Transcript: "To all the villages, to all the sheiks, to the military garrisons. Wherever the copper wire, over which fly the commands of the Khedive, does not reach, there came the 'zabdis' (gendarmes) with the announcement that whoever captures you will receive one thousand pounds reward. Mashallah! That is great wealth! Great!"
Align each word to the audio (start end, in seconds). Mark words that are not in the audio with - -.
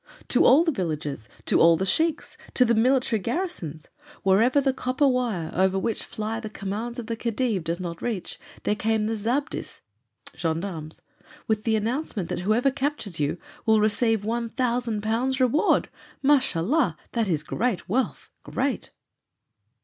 "To 0.29 0.43
all 0.45 0.63
the 0.63 0.71
villages, 0.71 1.29
to 1.45 1.59
all 1.61 1.77
the 1.77 1.85
sheiks, 1.85 2.35
to 2.55 2.65
the 2.65 2.73
military 2.73 3.19
garrisons. 3.19 3.87
Wherever 4.23 4.59
the 4.59 4.73
copper 4.73 5.07
wire, 5.07 5.51
over 5.53 5.77
which 5.77 6.05
fly 6.05 6.39
the 6.39 6.49
commands 6.49 6.97
of 6.97 7.05
the 7.05 7.15
Khedive, 7.15 7.63
does 7.63 7.79
not 7.79 8.01
reach, 8.01 8.39
there 8.63 8.73
came 8.73 9.05
the 9.05 9.15
'zabdis' 9.15 9.81
(gendarmes) 10.35 11.03
with 11.47 11.65
the 11.65 11.75
announcement 11.75 12.29
that 12.29 12.39
whoever 12.39 12.71
captures 12.71 13.19
you 13.19 13.37
will 13.67 13.79
receive 13.79 14.25
one 14.25 14.49
thousand 14.49 15.03
pounds 15.03 15.39
reward. 15.39 15.87
Mashallah! 16.23 16.97
That 17.11 17.29
is 17.29 17.43
great 17.43 17.87
wealth! 17.87 18.31
Great!" 18.41 18.89